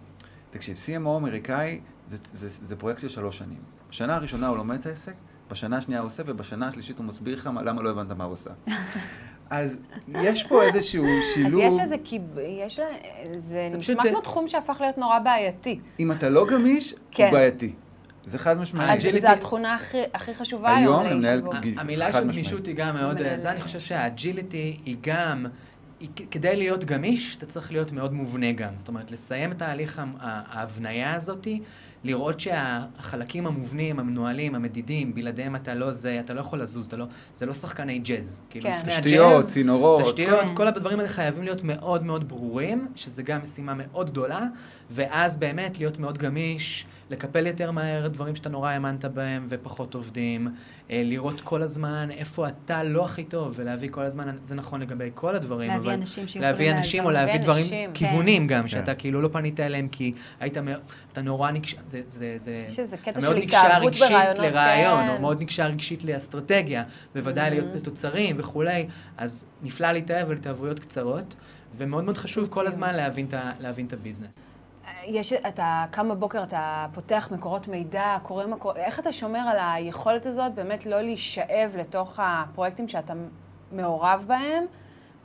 [0.51, 3.57] תקשיב, CMO אמריקאי זה, זה, זה פרויקט של שלוש שנים.
[3.89, 5.13] בשנה הראשונה הוא לומד את העסק,
[5.51, 8.33] בשנה השנייה הוא עושה, ובשנה השלישית הוא מסביר לך מה- למה לא הבנת מה הוא
[8.33, 8.49] עושה.
[9.49, 11.61] אז יש פה איזשהו אז שילוב.
[11.63, 12.21] יש איזה קיב...
[12.39, 12.79] יש...
[12.79, 12.85] לה-
[13.37, 13.39] זה
[13.71, 15.79] זה נשמע פשוט- כמו תחום שהפך להיות נורא בעייתי.
[15.99, 17.23] אם אתה לא גמיש, כן.
[17.23, 17.73] הוא בעייתי.
[18.25, 19.05] זה חד משמעית.
[19.05, 21.41] אז זו התכונה הכי, הכי חשובה היום היום למנהל
[21.77, 22.23] המילה של.
[22.23, 23.19] גמישות היא גם מאוד...
[23.21, 25.45] מנהל- זה, אני חושב שה agility היא גם...
[26.31, 28.73] כדי להיות גמיש, אתה צריך להיות מאוד מובנה גם.
[28.77, 31.61] זאת אומרת, לסיים את תהליך ה- ה- ההבניה הזאתי,
[32.03, 37.05] לראות שהחלקים המובנים, המנוהלים, המדידים, בלעדיהם אתה לא זה, אתה לא יכול לזוז, אתה לא,
[37.35, 38.41] זה לא שחקני ג'אז.
[38.49, 38.77] כאילו, כן.
[38.79, 40.03] לפני תשתיות, הג'אז, צינורות.
[40.03, 40.55] תשתיות, כן.
[40.55, 44.45] כל הדברים האלה חייבים להיות מאוד מאוד ברורים, שזה גם משימה מאוד גדולה,
[44.91, 50.47] ואז באמת להיות מאוד גמיש, לקפל יותר מהר דברים שאתה נורא האמנת בהם ופחות עובדים,
[50.91, 55.09] אה, לראות כל הזמן איפה אתה לא הכי טוב, ולהביא כל הזמן, זה נכון לגבי
[55.13, 55.93] כל הדברים, להביא אבל...
[55.93, 57.11] אנשים שיכולים להביא אנשים או.
[57.11, 58.67] להביא להביא דברים, אנשים, כיוונים גם, כן.
[58.67, 60.57] שאתה כאילו לא פנית אליהם כי היית,
[61.11, 64.09] אתה נורא נקשר, זה, זה, זה, יש איזה קטע אתה של מאוד נקשר התאהבות רגשית
[64.09, 65.09] ברעיונות, לרעיון, כן.
[65.09, 66.83] או מאוד נקשר רגשית לאסטרטגיה,
[67.15, 71.35] בוודאי להיות לתוצרים וכולי, אז נפלא להתאהב על התאהבויות קצרות,
[71.77, 74.48] ומאוד מאוד חשוב כל הזמן להבין את להבין את הביזנס.
[75.05, 80.25] יש, אתה קם בבוקר, אתה פותח מקורות מידע, קורא מקורות, איך אתה שומר על היכולת
[80.25, 83.13] הזאת באמת לא להישאב לתוך הפרויקטים שאתה
[83.71, 84.63] מעורב בהם,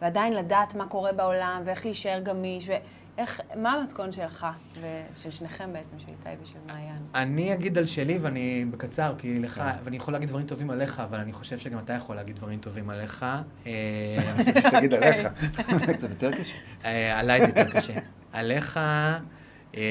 [0.02, 4.46] ועדיין לדעת מה קורה בעולם, ואיך להישאר גמיש, ואיך, מה המתכון שלך,
[4.80, 6.98] ושל שניכם בעצם, של איתי ושל מעיין?
[7.14, 11.20] אני אגיד על שלי, ואני בקצר, כי לך, ואני יכול להגיד דברים טובים עליך, אבל
[11.20, 13.22] אני חושב שגם אתה יכול להגיד דברים טובים עליך.
[13.66, 13.72] אה,
[14.34, 14.94] אני חושב שתגיד.
[14.94, 15.28] עליך.
[15.96, 16.56] קצת יותר קשה.
[16.84, 17.94] אה, עליי זה יותר קשה.
[18.32, 18.80] עליך,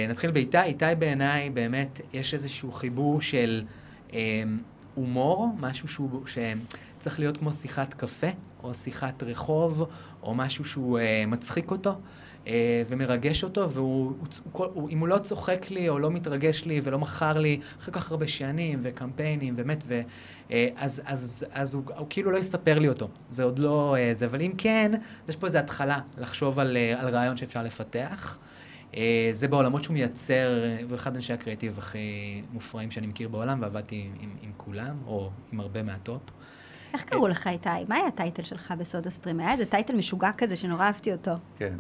[0.09, 0.61] נתחיל באיתי.
[0.61, 3.63] איתי בעיניי, באמת, יש איזשהו חיבור של
[4.13, 4.43] אה,
[4.95, 8.27] הומור, משהו שהוא, שצריך להיות כמו שיחת קפה,
[8.63, 9.89] או שיחת רחוב,
[10.23, 11.95] או משהו שהוא אה, מצחיק אותו.
[12.47, 17.59] אה, ומרגש אותו, ואם הוא לא צוחק לי או לא מתרגש לי ולא מכר לי
[17.79, 20.01] אחרי כך הרבה שנים וקמפיינים, באמת, ו,
[20.51, 23.09] אה, אז, אז, אז הוא, הוא כאילו לא יספר לי אותו.
[23.29, 24.91] זה עוד לא אה, זה, אבל אם כן,
[25.29, 28.37] יש פה איזו התחלה לחשוב על, על רעיון שאפשר לפתח.
[29.31, 34.13] זה בעולמות שהוא מייצר, הוא אחד אנשי הקריאיטיב הכי מופרעים שאני מכיר בעולם, ועבדתי עם,
[34.19, 36.21] עם, עם כולם, או עם הרבה מה top.
[36.93, 37.69] איך קראו לך איתי?
[37.87, 39.39] מה היה ה title שלך בסודה סטרים?
[39.39, 41.31] היה איזה title משוגע כזה שנורא אהבתי אותו.
[41.57, 41.73] כן,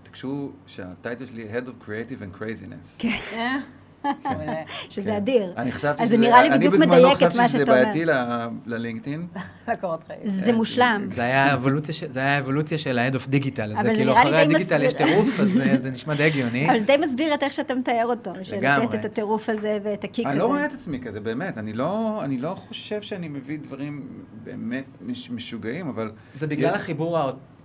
[0.00, 2.98] התעקשו שה title שלי Head of Creative and Craziness.
[2.98, 3.60] כן.
[4.90, 5.16] שזה כן.
[5.16, 5.52] אדיר.
[5.56, 7.82] אני חשבתי שזה, נראה לי בדיוק מדייק את מה שאתה אומר.
[7.82, 9.26] אני בזמנו חשבתי שזה בעייתי ללינקדאין.
[9.72, 10.18] לקורות חיים.
[10.24, 11.06] זה מושלם.
[11.10, 13.82] זה היה האבולוציה של ה-Head of Digital.
[13.82, 16.70] זה כאילו אחרי הדיגיטל יש טירוף, אז זה נשמע די הגיוני.
[16.70, 18.32] אבל זה די מסביר את איך שאתה מתאר אותו.
[18.52, 18.86] לגמרי.
[18.86, 20.32] לתת את הטירוף הזה ואת הקיק הזה.
[20.32, 21.58] אני לא רואה את עצמי כזה, באמת.
[21.58, 24.02] אני לא, לא חושב שאני מביא דברים
[24.44, 24.84] באמת
[25.30, 26.10] משוגעים, אבל...
[26.34, 27.18] זה בגלל החיבור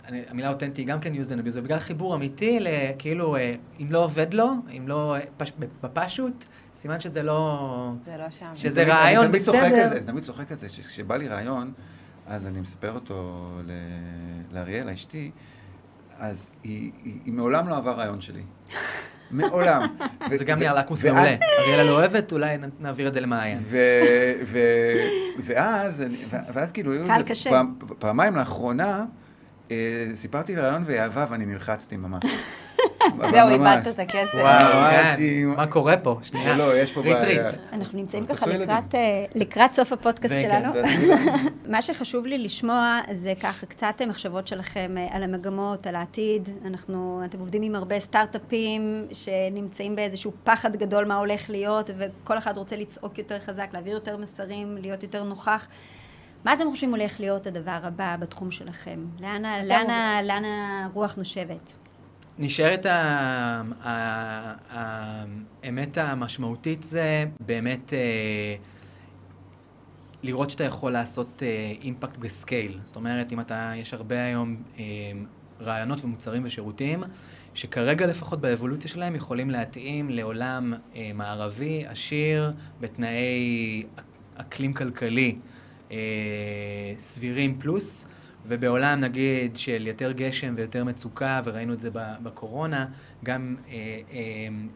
[0.07, 2.59] אני, המילה אותנטי גם כן used and abused, בגלל חיבור אמיתי,
[2.99, 5.51] כאילו, אה, אם לא עובד לו, אם לא אה, פש,
[5.83, 7.91] בפשוט, סימן שזה לא...
[8.05, 8.51] זה לא שם.
[8.55, 9.91] שזה רעיון בסדר.
[9.91, 11.71] אני תמיד צוחק על זה, שכשבא לי רעיון,
[12.27, 13.49] אז אני מספר אותו
[14.51, 15.31] לאריאלה, אשתי,
[16.17, 18.41] אז היא, היא, היא מעולם לא אהבה רעיון שלי.
[19.31, 19.81] מעולם.
[20.37, 21.35] זה גם נראה לקמוס מעולה.
[21.59, 23.63] אריאלה לא אוהבת, אולי נעביר את זה למעיין.
[25.45, 26.03] ואז,
[26.53, 26.91] ואז כאילו,
[27.99, 29.05] פעמיים לאחרונה,
[30.15, 32.23] סיפרתי לרעיון ואהבה ואני נלחצתי ממש.
[33.31, 34.33] זהו, איבדת את הכסף.
[34.33, 35.15] וואו, כן.
[35.57, 36.19] מה קורה פה?
[36.21, 36.57] שנייה.
[36.57, 37.49] לא, יש פה בעיה.
[37.73, 38.45] אנחנו נמצאים ככה
[38.93, 40.73] אה, לקראת סוף הפודקאסט שלנו.
[41.73, 46.49] מה שחשוב לי לשמוע זה ככה קצת מחשבות שלכם אה, על המגמות, על העתיד.
[46.65, 52.57] אנחנו, אתם עובדים עם הרבה סטארט-אפים שנמצאים באיזשהו פחד גדול מה הולך להיות, וכל אחד
[52.57, 55.67] רוצה לצעוק יותר חזק, להעביר יותר מסרים, להיות יותר נוכח.
[56.47, 59.05] מה אתם חושבים הולך להיות הדבר הבא בתחום שלכם?
[59.19, 61.75] לאן, לאן, לאן הרוח נושבת?
[62.39, 62.85] נשארת
[65.63, 68.55] האמת המשמעותית זה באמת אה,
[70.23, 72.79] לראות שאתה יכול לעשות אה, אימפקט בסקייל.
[72.83, 74.83] זאת אומרת, אם אתה, יש הרבה היום אה,
[75.61, 77.03] רעיונות ומוצרים ושירותים,
[77.53, 80.73] שכרגע לפחות באבולוציה שלהם יכולים להתאים לעולם
[81.13, 83.83] מערבי, עשיר, בתנאי
[84.37, 85.35] אקלים כלכלי.
[85.91, 85.97] אה,
[86.97, 88.05] סבירים פלוס,
[88.47, 92.85] ובעולם נגיד של יותר גשם ויותר מצוקה, וראינו את זה בקורונה,
[93.23, 93.73] גם אה,
[94.11, 94.19] אה,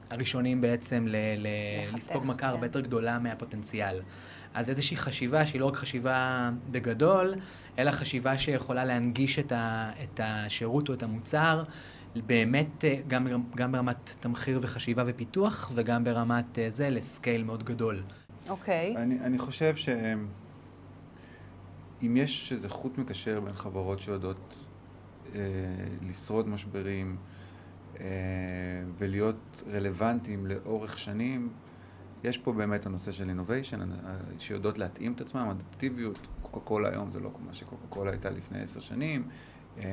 [0.10, 2.66] הראשונים בעצם ל- ל- לספוג מכה הרבה כן.
[2.66, 4.02] יותר גדולה מהפוטנציאל.
[4.54, 7.34] אז איזושהי חשיבה שהיא לא רק חשיבה בגדול,
[7.80, 11.64] אלא חשיבה שיכולה להנגיש את, ה- את השירות או את המוצר.
[12.16, 18.02] באמת גם, גם ברמת תמחיר וחשיבה ופיתוח, וגם ברמת זה לסקייל מאוד גדול.
[18.50, 18.94] אוקיי.
[18.96, 19.00] Okay.
[19.00, 19.90] אני, אני חושב ש...
[22.04, 24.66] אם יש איזה חוט מקשר בין חברות שיודעות
[25.36, 25.40] אה,
[26.10, 27.18] לשרוד משברים
[28.00, 28.06] אה,
[28.98, 31.50] ולהיות רלוונטיים לאורך שנים,
[32.24, 37.12] יש פה באמת הנושא של אינוביישן, אה, שיודעות להתאים את עצמם, אדפטיביות, קוקה קולה היום
[37.12, 39.28] זה לא כמו שקוקה קולה הייתה לפני עשר שנים,
[39.78, 39.84] אה,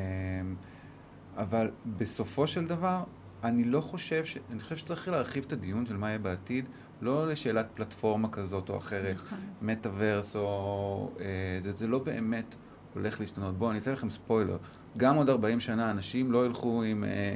[1.37, 3.05] אבל בסופו של דבר,
[3.45, 4.39] אני לא חושב, ש...
[4.51, 6.65] אני חושב שצריך להרחיב את הדיון של מה יהיה בעתיד,
[7.01, 9.39] לא לשאלת פלטפורמה כזאת או אחרת, נכון.
[9.63, 11.11] מטאוורס או...
[11.21, 11.27] אה,
[11.65, 12.55] זה, זה לא באמת
[12.95, 13.59] הולך להשתנות.
[13.59, 14.57] בואו, אני אתן לכם ספוילר.
[14.97, 17.35] גם עוד 40 שנה אנשים לא ילכו עם אה,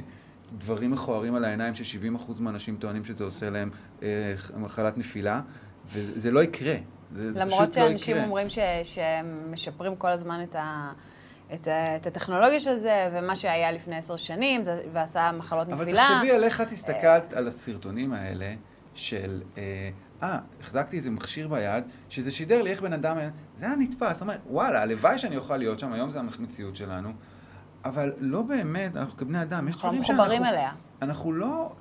[0.57, 3.69] דברים מכוערים על העיניים ש-70% מהאנשים טוענים שזה עושה להם
[4.03, 5.41] אה, מחלת נפילה,
[5.93, 6.75] וזה לא יקרה.
[7.15, 10.91] זה, זה למרות לא שאנשים לא אומרים ש, שהם משפרים כל הזמן את ה...
[11.53, 16.07] את, את הטכנולוגיה של זה, ומה שהיה לפני עשר שנים, זה, ועשה מחלות אבל נפילה.
[16.07, 18.53] אבל תחשבי על איך את הסתכלת על הסרטונים האלה,
[18.93, 19.89] של, אה,
[20.23, 23.17] אה, החזקתי איזה מכשיר ביד, שזה שידר לי איך בן אדם,
[23.55, 27.13] זה היה נתפס, זאת אומרת, וואלה, הלוואי שאני אוכל להיות שם, היום זה המציאות שלנו,
[27.85, 30.23] אבל לא באמת, אנחנו כבני אדם, יש דברים שאנחנו...
[30.23, 30.71] אנחנו מחוברים אליה.
[31.01, 31.75] אנחנו לא,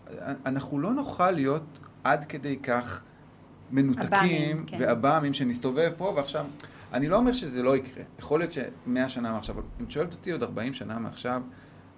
[0.47, 3.03] אנחנו לא נוכל להיות עד כדי כך
[3.71, 4.77] מנותקים, כן.
[4.81, 6.47] ועב"מים שנסתובב פה ועכשיו,
[6.93, 10.13] אני לא אומר שזה לא יקרה, יכול להיות שמאה שנה מעכשיו, אבל אם את שואלת
[10.13, 11.43] אותי עוד 40 שנה מעכשיו,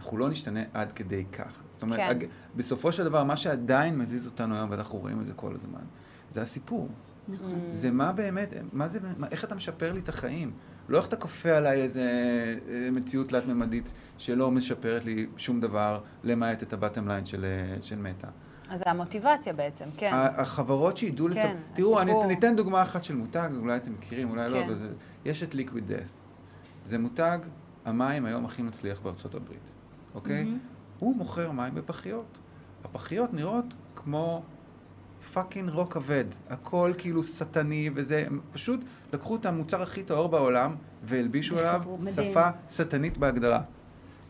[0.04, 1.62] אנחנו לא נשתנה עד כדי כך.
[1.72, 2.08] זאת אומרת, כן.
[2.10, 2.24] הג...
[2.56, 5.84] בסופו של דבר, מה שעדיין מזיז אותנו היום, ואנחנו רואים את זה כל הזמן,
[6.32, 6.88] זה הסיפור.
[7.28, 7.58] נכון.
[7.72, 10.52] זה מה באמת, מה זה, מה, איך אתה משפר לי את החיים.
[10.88, 12.02] לא איך אתה כופה עליי איזה
[12.68, 17.98] אה, מציאות תלת-ממדית שלא משפרת לי שום דבר, למעט את הבטם ליין של, אה, של
[17.98, 18.28] מטא.
[18.68, 20.10] אז זה המוטיבציה בעצם, כן.
[20.14, 21.54] החברות שידעו כן, לספר...
[21.74, 24.68] תראו, אני ניתן דוגמה אחת של מותג, אולי אתם מכירים, אולי לא, כן.
[24.68, 24.88] לא, וזה,
[25.24, 26.12] יש את Liquid Death.
[26.86, 27.38] זה מותג
[27.84, 29.73] המים היום הכי מצליח בארצות הברית.
[30.14, 30.42] אוקיי?
[30.42, 30.98] Mm-hmm.
[30.98, 32.38] הוא מוכר מים בפחיות.
[32.84, 33.64] הפחיות נראות
[33.96, 34.42] כמו
[35.32, 36.24] fucking רוק כבד.
[36.48, 38.80] הכל כאילו שטני וזה, הם פשוט
[39.12, 41.82] לקחו את המוצר הכי טהור בעולם והלבישו עליו.
[42.14, 43.60] שפה שטנית בהגדרה.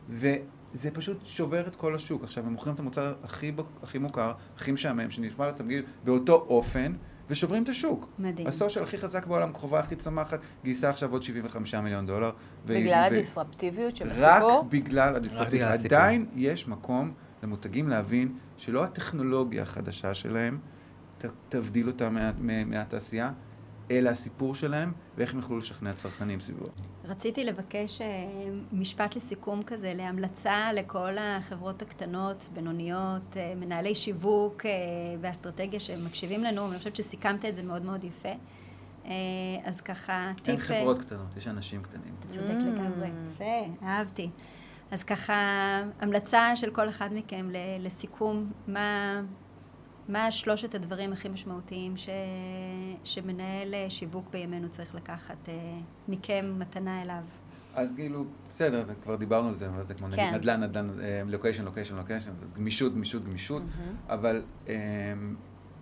[0.08, 2.24] וזה פשוט שובר את כל השוק.
[2.24, 6.92] עכשיו, הם מוכרים את המוצר הכי, הכי מוכר, הכי משעמם, שנשמע לתמגיל באותו אופן,
[7.30, 8.08] ושוברים את השוק.
[8.18, 8.46] מדהים.
[8.46, 12.30] הסושיאל הכי חזק בעולם, כוכבה הכי צומחת, גייסה עכשיו עוד 75 מיליון דולר.
[12.66, 14.42] בגלל ו- הדיסרפטיביות של רק?
[14.68, 15.70] בגלל הדיסרפטיביות.
[15.84, 20.58] עדיין יש מקום למותגים להבין שלא הטכנולוגיה החדשה שלהם
[21.18, 23.30] ת, תבדיל אותם מה, מה, מהתעשייה,
[23.90, 26.64] אלא הסיפור שלהם ואיך הם יוכלו לשכנע צרכנים סביבו.
[27.04, 28.06] רציתי לבקש אה,
[28.72, 34.70] משפט לסיכום כזה, להמלצה לכל החברות הקטנות, בינוניות, אה, מנהלי שיווק אה,
[35.20, 38.28] ואסטרטגיה שמקשיבים לנו, ואני חושבת שסיכמת את זה מאוד מאוד יפה.
[39.64, 40.48] אז ככה, טיפ...
[40.48, 42.14] אין חברות קטנות, יש אנשים קטנים.
[42.20, 42.64] אתה צודק Mm.
[42.64, 43.08] לגמרי.
[43.26, 44.30] יפה, אהבתי.
[44.90, 45.34] אז ככה,
[46.00, 49.20] המלצה של כל אחד מכם ל- לסיכום, מה,
[50.08, 52.08] מה שלושת הדברים הכי משמעותיים ש,
[53.04, 55.54] שמנהל אה, שיווק בימינו צריך לקחת אה,
[56.08, 57.22] מכם מתנה אליו?
[57.74, 60.34] אז כאילו, בסדר, כבר דיברנו על זה, אבל זה כמו נגיד כן.
[60.34, 60.90] נדל"ן, נדל"ן,
[61.26, 63.62] לוקיישן, לוקיישן, לוקיישן, גמישות, גמישות, גמישות,
[64.08, 64.72] אבל אמ,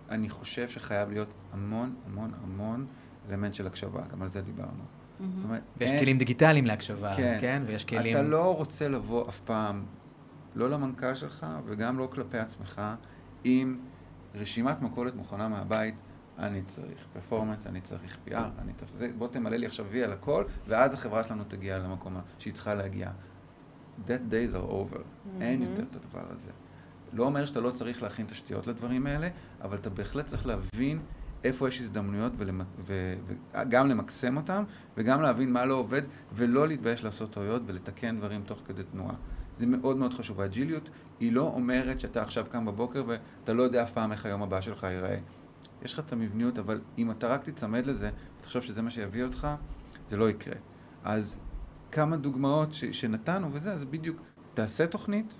[0.09, 2.85] אני חושב שחייב להיות המון, המון, המון
[3.29, 4.83] אלמנט של הקשבה, גם על זה דיברנו.
[5.19, 7.37] זאת אומרת, ויש אין- כלים דיגיטליים להקשבה, כן.
[7.41, 7.63] כן?
[7.65, 8.17] ויש כלים...
[8.17, 9.85] אתה לא רוצה לבוא אף פעם,
[10.55, 12.81] לא למנכ"ל שלך וגם לא כלפי עצמך,
[13.43, 13.79] עם
[14.35, 15.95] רשימת מכולת מוכנה מהבית,
[16.39, 20.11] אני צריך פרפורמנס, אני צריך PR, אני צריך זה, בוא תמלא לי עכשיו וי על
[20.13, 23.09] הכל, ואז החברה שלנו תגיע למקום שהיא צריכה להגיע.
[24.07, 24.99] That days are over,
[25.41, 25.65] אין Mhm.
[25.69, 26.49] יותר את הדבר הזה.
[27.13, 29.27] לא אומר שאתה לא צריך להכין תשתיות לדברים האלה,
[29.61, 30.99] אבל אתה בהחלט צריך להבין
[31.43, 33.15] איפה יש הזדמנויות ולמ- ו-
[33.55, 34.63] וגם למקסם אותם,
[34.97, 36.01] וגם להבין מה לא עובד,
[36.33, 39.15] ולא להתבייש לעשות טעויות ולתקן דברים תוך כדי תנועה.
[39.63, 40.41] זה מאוד מאוד חשוב.
[40.41, 44.43] האג'יליות היא לא אומרת שאתה עכשיו קם בבוקר ואתה לא יודע אף פעם איך היום
[44.43, 45.17] הבא שלך ייראה.
[45.81, 49.47] יש לך את המבניות, אבל אם אתה רק תיצמד לזה, ותחשוב שזה מה שיביא אותך,
[50.07, 50.55] זה לא יקרה.
[51.03, 51.39] אז
[51.91, 54.21] כמה דוגמאות ש- שנתנו וזה, אז בדיוק,
[54.53, 55.33] תעשה תוכנית,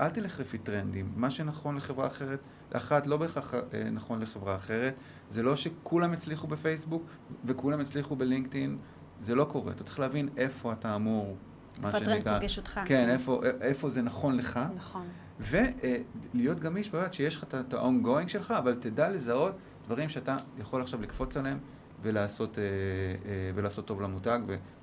[0.00, 1.12] אל תלך לפי טרנדים.
[1.16, 2.40] מה שנכון לחברה אחרת,
[2.74, 4.94] לאחת לא בהכרח אה, נכון לחברה אחרת.
[5.30, 7.02] זה לא שכולם הצליחו בפייסבוק
[7.44, 8.78] וכולם הצליחו בלינקדאין,
[9.22, 9.72] זה לא קורה.
[9.72, 11.36] אתה צריך להבין איפה אתה אמור,
[11.80, 12.38] מה איפה הטרנד שנקרא...
[12.38, 12.80] פוגש אותך?
[12.84, 14.60] כן, איפה, איפה זה נכון לך.
[14.74, 15.06] נכון.
[15.40, 19.52] ולהיות גמיש באמת שיש לך את- ה-ongoing שלך, אבל תדע לזהות
[19.86, 21.58] דברים שאתה יכול עכשיו לקפוץ עליהם
[22.02, 24.38] ולעשות, אה, אה, ולעשות טוב למותג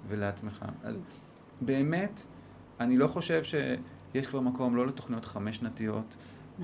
[0.07, 0.65] ולעצמך.
[0.83, 1.01] אז
[1.61, 2.21] באמת,
[2.79, 6.15] אני לא חושב שיש כבר מקום לא לתוכניות חמש שנתיות,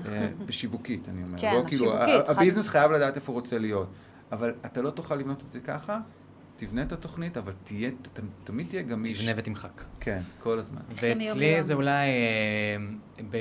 [0.06, 1.38] אה, בשיווקית, אני אומר.
[1.38, 3.88] כן, לא כאילו, שיווקית, הביזנס חייב לדעת איפה הוא רוצה להיות.
[4.32, 6.00] אבל אתה לא תוכל לבנות את זה ככה,
[6.56, 9.20] תבנה את התוכנית, אבל תהיה, ת- תמיד תהיה גמיש.
[9.20, 9.82] תבנה ותמחק.
[10.00, 10.80] כן, כל הזמן.
[11.02, 12.76] ואצלי זה אולי אה,
[13.30, 13.36] ב...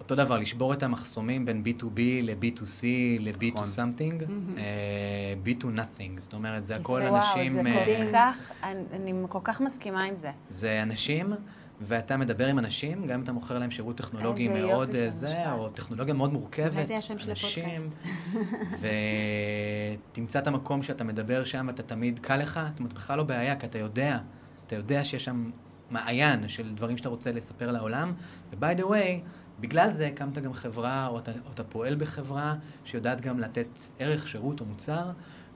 [0.00, 2.84] אותו דבר, לשבור את המחסומים בין B2B ל-B2C
[3.20, 3.64] ל-B2 נכון.
[3.64, 4.22] something.
[4.58, 4.64] אה,
[5.44, 7.52] B2 nothing, זאת אומרת, זה הכל וואו, אנשים...
[7.52, 10.30] זה אה, כל כך, אני, אני כל כך מסכימה עם זה.
[10.50, 11.32] זה אנשים,
[11.80, 15.52] ואתה מדבר עם אנשים, גם אם אתה מוכר להם שירות טכנולוגי איזה מאוד זה.
[15.52, 16.74] או טכנולוגיה מאוד מורכבת.
[16.74, 17.90] אולי זה השם של אנשים,
[20.12, 23.56] ותמצא את המקום שאתה מדבר שם, אתה תמיד קל לך, זאת אומרת, בכלל לא בעיה,
[23.56, 24.18] כי אתה יודע,
[24.66, 25.50] אתה יודע שיש שם
[25.90, 28.12] מעיין של דברים שאתה רוצה לספר לעולם,
[28.52, 29.26] ו-by the way,
[29.60, 34.28] בגלל זה הקמת גם חברה, או אתה, או אתה פועל בחברה שיודעת גם לתת ערך,
[34.28, 35.10] שירות או מוצר,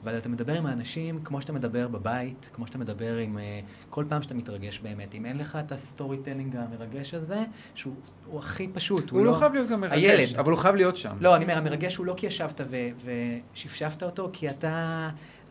[0.05, 3.39] אבל אתה מדבר עם האנשים כמו שאתה מדבר בבית, כמו שאתה מדבר עם...
[3.39, 3.61] אה,
[3.91, 5.15] כל פעם שאתה מתרגש באמת.
[5.15, 7.43] אם אין לך את ה storytelling המרגש הזה,
[7.75, 7.95] שהוא
[8.27, 10.39] הוא הכי פשוט, הוא לא חייב להיות גם מרגש, הילד.
[10.39, 11.17] אבל הוא חייב להיות שם.
[11.21, 13.11] לא, אני אומר, המרגש הוא לא כי ישבת ו-
[13.55, 15.09] ושפשפת אותו, כי אתה,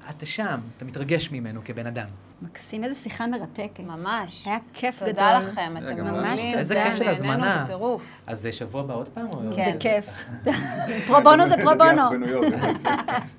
[0.10, 2.08] אתה שם, אתה מתרגש ממנו כבן אדם.
[2.42, 3.80] מקסים, איזה שיחה מרתקת.
[3.80, 4.48] ממש.
[4.48, 5.10] היה כיף גדול.
[5.10, 6.02] תודה לכם, אתם.
[6.02, 6.60] ממש תודה.
[6.60, 7.66] איזה כיף של הזמנה.
[8.28, 9.28] אז זה שבוע הבא עוד פעם?
[9.56, 9.76] כן.
[9.76, 10.06] בכיף.
[11.08, 12.10] פרו בונו זה פרו בונו.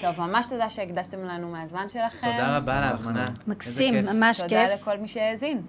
[0.00, 2.30] טוב, ממש תודה שהקדשתם לנו מהזמן שלכם.
[2.32, 3.24] תודה רבה על ההזמנה.
[3.46, 3.94] מקסים.
[4.06, 4.48] ממש כיף.
[4.48, 5.62] תודה לכל מי שהאזין.